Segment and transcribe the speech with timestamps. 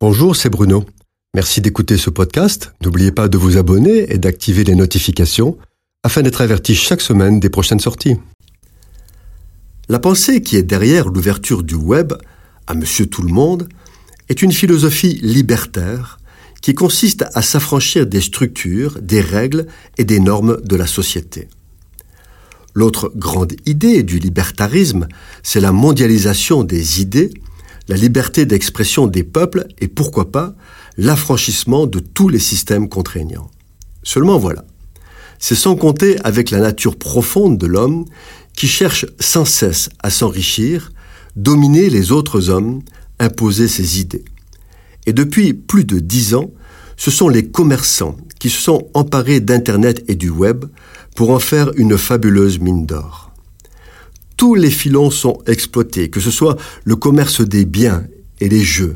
[0.00, 0.84] Bonjour, c'est Bruno.
[1.34, 2.72] Merci d'écouter ce podcast.
[2.84, 5.58] N'oubliez pas de vous abonner et d'activer les notifications
[6.04, 8.14] afin d'être averti chaque semaine des prochaines sorties.
[9.88, 12.12] La pensée qui est derrière l'ouverture du web
[12.68, 13.68] à Monsieur Tout le Monde
[14.28, 16.20] est une philosophie libertaire
[16.62, 21.48] qui consiste à s'affranchir des structures, des règles et des normes de la société.
[22.72, 25.08] L'autre grande idée du libertarisme,
[25.42, 27.32] c'est la mondialisation des idées
[27.88, 30.54] la liberté d'expression des peuples et pourquoi pas
[30.96, 33.50] l'affranchissement de tous les systèmes contraignants.
[34.02, 34.64] Seulement voilà,
[35.38, 38.04] c'est sans compter avec la nature profonde de l'homme
[38.54, 40.92] qui cherche sans cesse à s'enrichir,
[41.36, 42.82] dominer les autres hommes,
[43.18, 44.24] imposer ses idées.
[45.06, 46.50] Et depuis plus de dix ans,
[46.96, 50.64] ce sont les commerçants qui se sont emparés d'Internet et du web
[51.14, 53.27] pour en faire une fabuleuse mine d'or
[54.38, 58.04] tous les filons sont exploités, que ce soit le commerce des biens
[58.40, 58.94] et les jeux,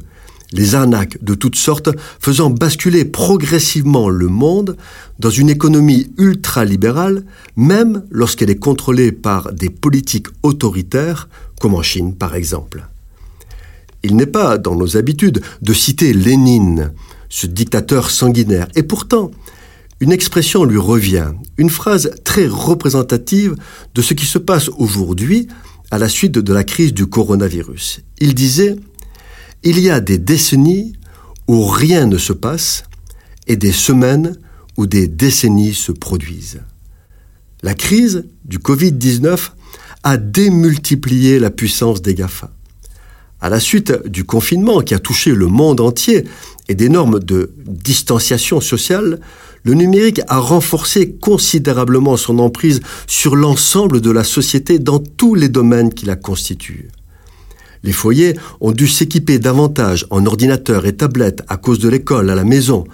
[0.52, 4.76] les arnaques de toutes sortes, faisant basculer progressivement le monde
[5.18, 7.24] dans une économie ultralibérale,
[7.56, 11.28] même lorsqu'elle est contrôlée par des politiques autoritaires,
[11.60, 12.86] comme en Chine par exemple.
[14.04, 16.92] Il n'est pas dans nos habitudes de citer Lénine,
[17.28, 19.32] ce dictateur sanguinaire, et pourtant,
[20.02, 23.54] une expression lui revient, une phrase très représentative
[23.94, 25.46] de ce qui se passe aujourd'hui
[25.92, 28.00] à la suite de la crise du coronavirus.
[28.18, 28.74] Il disait
[29.62, 30.94] Il y a des décennies
[31.46, 32.82] où rien ne se passe
[33.46, 34.36] et des semaines
[34.76, 36.62] où des décennies se produisent.
[37.62, 39.50] La crise du Covid-19
[40.02, 42.50] a démultiplié la puissance des GAFA.
[43.40, 46.24] À la suite du confinement qui a touché le monde entier
[46.68, 49.20] et des normes de distanciation sociale,
[49.64, 55.48] le numérique a renforcé considérablement son emprise sur l'ensemble de la société dans tous les
[55.48, 56.88] domaines qui la constituent.
[57.84, 62.34] Les foyers ont dû s'équiper davantage en ordinateurs et tablettes à cause de l'école à
[62.34, 62.84] la maison,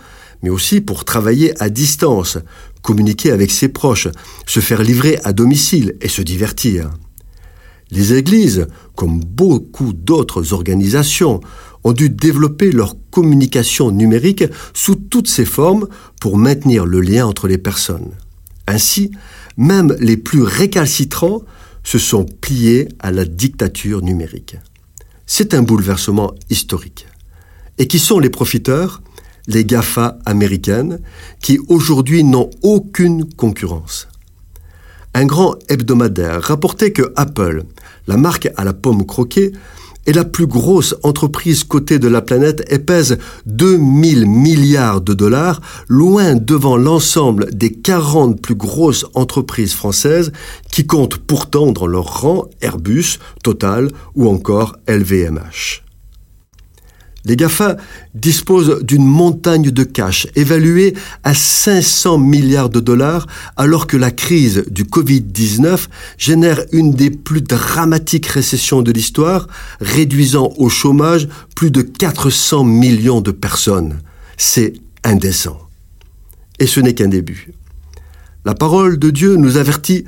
[0.42, 2.38] mais aussi pour travailler à distance,
[2.80, 4.08] communiquer avec ses proches,
[4.46, 6.90] se faire livrer à domicile et se divertir.
[7.90, 11.40] Les églises, comme beaucoup d'autres organisations,
[11.88, 14.44] ont dû développer leur communication numérique
[14.74, 15.88] sous toutes ses formes
[16.20, 18.10] pour maintenir le lien entre les personnes.
[18.66, 19.10] Ainsi,
[19.56, 21.42] même les plus récalcitrants
[21.82, 24.56] se sont pliés à la dictature numérique.
[25.26, 27.06] C'est un bouleversement historique.
[27.78, 29.00] Et qui sont les profiteurs?
[29.46, 31.00] Les GAFA américaines,
[31.40, 34.08] qui aujourd'hui n'ont aucune concurrence.
[35.14, 37.64] Un grand hebdomadaire rapportait que Apple,
[38.06, 39.52] la marque à la pomme croquée,
[40.08, 45.60] est la plus grosse entreprise cotée de la planète et pèse 2000 milliards de dollars,
[45.86, 50.32] loin devant l'ensemble des 40 plus grosses entreprises françaises
[50.72, 55.87] qui comptent pourtant dans leur rang Airbus, Total ou encore LVMH.
[57.28, 57.76] Les GAFA
[58.14, 60.94] disposent d'une montagne de cash évaluée
[61.24, 63.26] à 500 milliards de dollars
[63.58, 69.46] alors que la crise du Covid-19 génère une des plus dramatiques récessions de l'histoire,
[69.82, 74.00] réduisant au chômage plus de 400 millions de personnes.
[74.38, 74.72] C'est
[75.04, 75.58] indécent.
[76.58, 77.52] Et ce n'est qu'un début.
[78.46, 80.04] La parole de Dieu nous avertit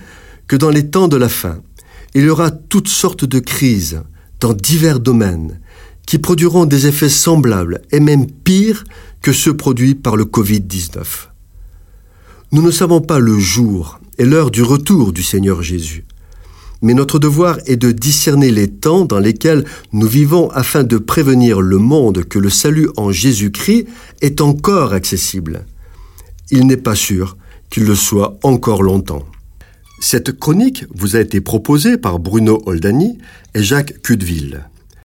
[0.47, 1.60] que dans les temps de la fin,
[2.14, 4.00] il y aura toutes sortes de crises
[4.41, 5.60] dans divers domaines
[6.10, 8.82] qui produiront des effets semblables et même pires
[9.22, 11.04] que ceux produits par le Covid-19.
[12.50, 16.04] Nous ne savons pas le jour et l'heure du retour du Seigneur Jésus,
[16.82, 21.60] mais notre devoir est de discerner les temps dans lesquels nous vivons afin de prévenir
[21.60, 23.87] le monde que le salut en Jésus-Christ
[24.21, 25.65] est encore accessible.
[26.50, 27.37] Il n'est pas sûr
[27.71, 29.27] qu'il le soit encore longtemps.
[30.00, 33.19] Cette chronique vous a été proposée par Bruno Oldani
[33.54, 34.65] et Jacques Cudeville.